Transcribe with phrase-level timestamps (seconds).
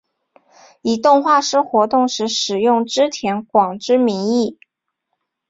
[0.81, 4.57] 以动画师活动时使用织田广之名义。